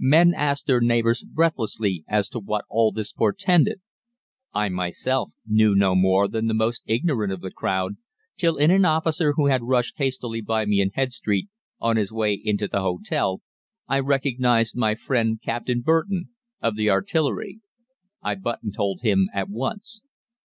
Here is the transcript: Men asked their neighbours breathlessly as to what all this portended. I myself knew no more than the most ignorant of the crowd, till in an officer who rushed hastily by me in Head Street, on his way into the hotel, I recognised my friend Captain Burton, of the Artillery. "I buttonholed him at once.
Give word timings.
Men 0.00 0.34
asked 0.34 0.66
their 0.66 0.80
neighbours 0.80 1.22
breathlessly 1.22 2.02
as 2.08 2.28
to 2.30 2.40
what 2.40 2.64
all 2.68 2.90
this 2.90 3.12
portended. 3.12 3.80
I 4.52 4.68
myself 4.68 5.30
knew 5.46 5.76
no 5.76 5.94
more 5.94 6.26
than 6.26 6.48
the 6.48 6.54
most 6.54 6.82
ignorant 6.86 7.32
of 7.32 7.40
the 7.40 7.52
crowd, 7.52 7.94
till 8.36 8.56
in 8.56 8.72
an 8.72 8.84
officer 8.84 9.34
who 9.36 9.46
rushed 9.46 9.94
hastily 9.98 10.40
by 10.40 10.64
me 10.64 10.80
in 10.80 10.90
Head 10.90 11.12
Street, 11.12 11.46
on 11.78 11.96
his 11.96 12.10
way 12.10 12.34
into 12.34 12.66
the 12.66 12.80
hotel, 12.80 13.42
I 13.86 14.00
recognised 14.00 14.74
my 14.74 14.96
friend 14.96 15.38
Captain 15.40 15.82
Burton, 15.82 16.30
of 16.60 16.74
the 16.74 16.90
Artillery. 16.90 17.60
"I 18.20 18.34
buttonholed 18.34 19.02
him 19.02 19.28
at 19.32 19.48
once. 19.48 20.02